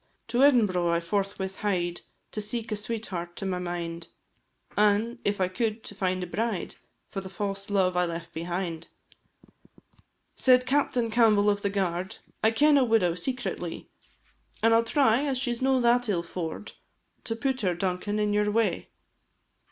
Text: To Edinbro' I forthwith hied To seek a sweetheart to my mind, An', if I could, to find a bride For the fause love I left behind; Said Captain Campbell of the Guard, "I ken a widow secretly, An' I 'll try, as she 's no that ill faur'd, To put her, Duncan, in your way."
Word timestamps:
To 0.29 0.39
Edinbro' 0.41 0.89
I 0.89 0.99
forthwith 0.99 1.57
hied 1.57 2.01
To 2.31 2.41
seek 2.41 2.71
a 2.71 2.75
sweetheart 2.75 3.35
to 3.35 3.45
my 3.45 3.59
mind, 3.59 4.07
An', 4.75 5.19
if 5.23 5.39
I 5.39 5.47
could, 5.47 5.83
to 5.83 5.93
find 5.93 6.23
a 6.23 6.25
bride 6.25 6.77
For 7.11 7.21
the 7.21 7.29
fause 7.29 7.69
love 7.69 7.95
I 7.95 8.05
left 8.05 8.33
behind; 8.33 8.87
Said 10.35 10.65
Captain 10.65 11.11
Campbell 11.11 11.51
of 11.51 11.61
the 11.61 11.69
Guard, 11.69 12.17
"I 12.43 12.49
ken 12.49 12.79
a 12.79 12.83
widow 12.83 13.13
secretly, 13.13 13.91
An' 14.63 14.73
I 14.73 14.77
'll 14.77 14.83
try, 14.83 15.21
as 15.23 15.37
she 15.37 15.53
's 15.53 15.61
no 15.61 15.79
that 15.79 16.09
ill 16.09 16.23
faur'd, 16.23 16.71
To 17.25 17.35
put 17.35 17.61
her, 17.61 17.75
Duncan, 17.75 18.17
in 18.17 18.33
your 18.33 18.49
way." 18.49 18.89